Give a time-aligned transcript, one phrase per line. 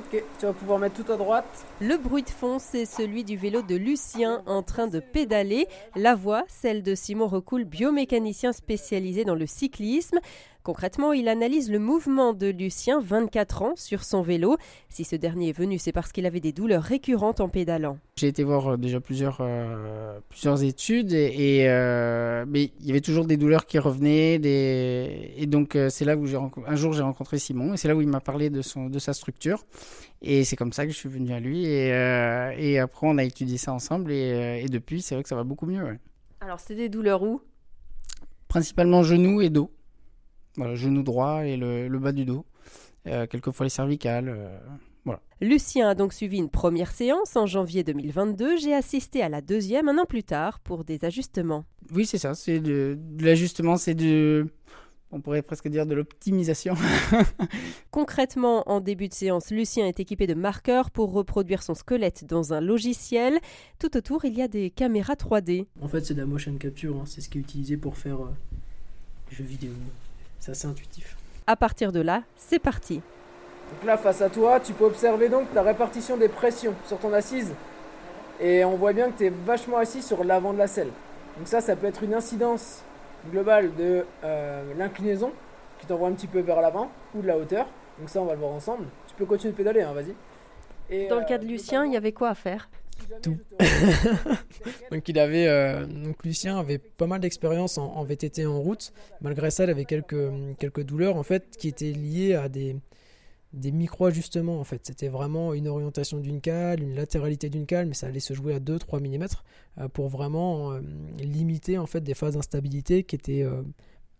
[0.00, 1.66] Ok, tu vas pouvoir mettre tout à droite.
[1.78, 5.66] Le bruit de fond, c'est celui du vélo de Lucien en train de pédaler.
[5.94, 10.18] La voix, celle de Simon Recoul, biomécanicien spécialisé dans le cyclisme.
[10.62, 14.58] Concrètement, il analyse le mouvement de Lucien, 24 ans, sur son vélo.
[14.90, 17.98] Si ce dernier est venu, c'est parce qu'il avait des douleurs récurrentes en pédalant.
[18.16, 23.00] J'ai été voir euh, déjà plusieurs, euh, plusieurs études, et, euh, mais il y avait
[23.00, 24.38] toujours des douleurs qui revenaient.
[24.38, 25.32] Des...
[25.36, 28.02] Et donc, c'est là où j'ai un jour j'ai rencontré Simon, et c'est là où
[28.02, 29.64] il m'a parlé de, son, de sa structure.
[30.20, 31.88] Et c'est comme ça que je suis venu à lui, et,
[32.58, 35.44] et après, on a étudié ça ensemble, et, et depuis, c'est vrai que ça va
[35.44, 35.98] beaucoup mieux.
[36.40, 37.40] Alors, c'était des douleurs où?
[38.48, 39.70] Principalement genoux et dos.
[40.56, 42.44] Voilà, genou droit et le, bas du dos.
[43.06, 44.28] Euh, quelquefois les cervicales.
[44.28, 44.58] Euh,
[45.04, 45.20] voilà.
[45.40, 48.58] Lucien a donc suivi une première séance en janvier 2022.
[48.58, 51.64] J'ai assisté à la deuxième un an plus tard pour des ajustements.
[51.92, 52.34] Oui, c'est ça.
[52.34, 54.46] C'est de, l'ajustement, c'est de.
[55.12, 56.74] On pourrait presque dire de l'optimisation.
[57.90, 62.52] Concrètement, en début de séance, Lucien est équipé de marqueurs pour reproduire son squelette dans
[62.52, 63.40] un logiciel.
[63.80, 65.66] Tout autour, il y a des caméras 3D.
[65.80, 66.96] En fait, c'est de la motion capture.
[66.96, 67.04] Hein.
[67.06, 68.28] C'est ce qui est utilisé pour faire euh,
[69.30, 69.72] des jeux vidéo.
[70.40, 71.16] C'est assez intuitif.
[71.46, 72.96] À partir de là, c'est parti.
[72.96, 77.12] Donc là, face à toi, tu peux observer donc ta répartition des pressions sur ton
[77.12, 77.54] assise.
[78.40, 80.90] Et on voit bien que tu es vachement assis sur l'avant de la selle.
[81.36, 82.82] Donc ça, ça peut être une incidence
[83.30, 85.32] globale de euh, l'inclinaison
[85.78, 87.66] qui t'envoie un petit peu vers l'avant ou de la hauteur.
[87.98, 88.86] Donc ça, on va le voir ensemble.
[89.06, 91.08] Tu peux continuer de pédaler, hein, vas-y.
[91.08, 92.68] Dans le cas de euh, Lucien, il y avait quoi à faire?
[93.22, 93.38] Tout.
[94.90, 98.92] donc il avait, euh, donc Lucien avait pas mal d'expérience en, VTT en route.
[99.20, 102.76] Malgré ça, il avait quelques quelques douleurs en fait qui étaient liées à des
[103.52, 104.86] des micro-ajustements en fait.
[104.86, 108.54] C'était vraiment une orientation d'une cale, une latéralité d'une cale, mais ça allait se jouer
[108.54, 109.26] à 2-3 mm
[109.78, 110.80] euh, pour vraiment euh,
[111.18, 113.44] limiter en fait des phases d'instabilité qui étaient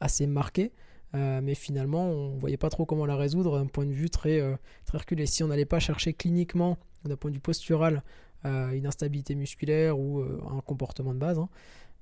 [0.00, 0.72] assez marquées.
[1.14, 4.40] mais finalement, on voyait pas trop comment la résoudre d'un point de vue très,
[4.84, 5.26] très reculé.
[5.26, 8.02] Si on n'allait pas chercher cliniquement, d'un point de vue postural,
[8.46, 11.48] une instabilité musculaire ou euh, un comportement de base, hein,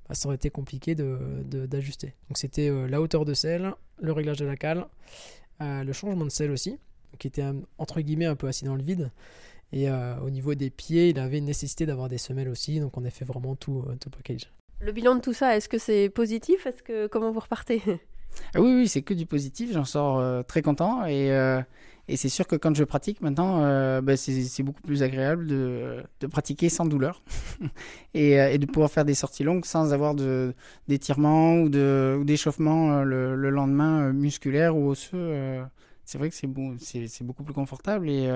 [0.08, 2.08] bah, ça aurait été compliqué d'ajuster.
[2.08, 4.86] De, Donc c'était euh, la hauteur de selle, le réglage de la cale,
[5.60, 6.78] le changement de selle aussi,
[7.18, 7.44] qui était
[7.78, 9.10] entre guillemets un peu assis dans le vide.
[9.72, 13.10] Et au niveau des pieds, il avait nécessité d'avoir des semelles aussi, donc on a
[13.10, 14.52] fait vraiment tout, tout package.
[14.80, 16.66] Le bilan de tout ça, est-ce que c'est positif?
[16.66, 17.82] Est-ce que comment vous repartez?
[18.54, 19.72] Ah Oui, oui, c'est que du positif.
[19.72, 21.30] J'en sors très content et
[22.06, 26.02] et c'est sûr que quand je pratique maintenant, euh, bah, c'est beaucoup plus agréable de,
[26.20, 27.22] de pratiquer sans douleur
[28.14, 30.14] et, euh, et, de pouvoir faire des sorties longues sans avoir
[30.86, 31.68] d'étirement ou
[32.24, 35.62] d'échauffement euh, le, le, lendemain musculaire ou osseux.
[36.04, 36.76] c'est vrai que c'est bon,
[37.22, 38.30] beaucoup plus confortable et,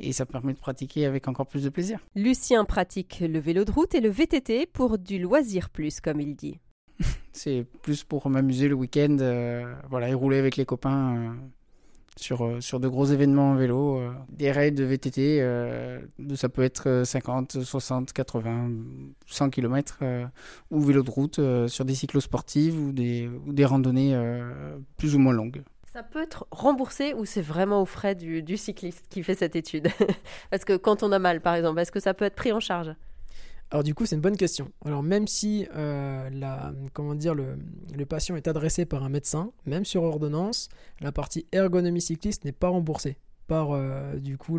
[0.00, 2.00] et ça permet de pratiquer avec encore plus de plaisir.
[2.14, 6.34] Lucien pratique le vélo de route et le VTT pour du loisir plus, comme il
[6.34, 6.58] dit.
[7.32, 9.16] c'est plus pour m'amuser le week-end,
[9.88, 11.30] voilà, et rouler avec les copains euh,
[12.18, 13.98] sur de gros événements en vélo.
[13.98, 16.00] Euh, des raids de VTT, euh,
[16.34, 18.70] ça peut être 50, 60, 80,
[19.26, 19.98] 100 km
[20.70, 24.18] ou vélo de route sur des cyclosportives ou des, des randonnées
[24.96, 25.62] plus ou moins longues.
[25.84, 29.56] Ça peut être remboursé ou c'est vraiment aux frais du, du cycliste qui fait cette
[29.56, 29.88] étude?
[30.50, 32.60] Parce que quand on a mal, par exemple, est-ce que ça peut être pris en
[32.60, 32.94] charge?
[33.70, 34.72] Alors du coup, c'est une bonne question.
[34.84, 40.68] Alors même si euh, le, patient est adressé par un médecin, même sur ordonnance,
[41.00, 44.58] la partie ergonomie cycliste n'est pas remboursée par euh, du coup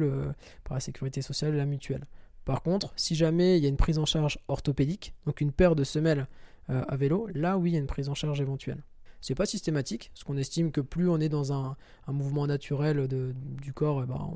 [0.63, 2.05] par la sécurité sociale et la mutuelle.
[2.45, 5.75] Par contre, si jamais il y a une prise en charge orthopédique, donc une paire
[5.75, 6.27] de semelles
[6.69, 8.83] euh, à vélo, là oui, il y a une prise en charge éventuelle.
[9.21, 11.75] C'est pas systématique, parce qu'on estime que plus on est dans un,
[12.07, 14.33] mouvement naturel du corps, eh ben,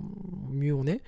[0.50, 1.02] mieux on est.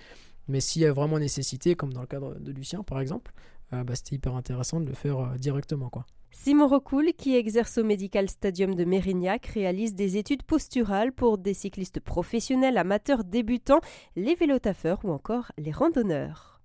[0.48, 3.32] Mais s'il y a vraiment nécessité, comme dans le cadre de Lucien par exemple,
[3.74, 5.90] euh, bah, c'était hyper intéressant de le faire euh, directement.
[5.90, 6.06] Quoi.
[6.32, 11.54] Simon Recoul, qui exerce au Medical Stadium de Mérignac, réalise des études posturales pour des
[11.54, 13.80] cyclistes professionnels, amateurs, débutants,
[14.16, 16.52] les vélotaffeurs ou encore les randonneurs.